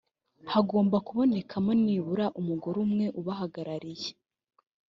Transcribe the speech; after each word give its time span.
hagomba 0.51 0.97
kubonekamo 1.07 1.71
nibura 1.83 2.25
umugore 2.39 2.77
umwe 2.85 3.05
ubahagarariye 3.19 4.09